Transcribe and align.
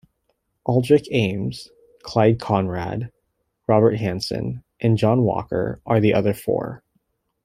Aldrich 0.65 1.07
Ames, 1.11 1.69
Clyde 2.01 2.39
Conrad, 2.39 3.11
Robert 3.67 3.99
Hanssen 3.99 4.63
and 4.79 4.97
John 4.97 5.21
Walker 5.21 5.79
are 5.85 5.99
the 5.99 6.15
other 6.15 6.33
four. 6.33 6.81